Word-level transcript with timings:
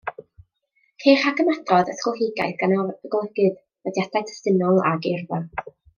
Ceir 1.03 1.19
rhagymadrodd 1.25 1.91
ysgolheigaidd 1.93 2.57
gan 2.63 2.73
y 2.77 2.81
golygydd, 3.17 3.61
nodiadau 3.89 4.29
testunol 4.31 4.83
a 4.91 4.95
geirfa. 5.05 5.41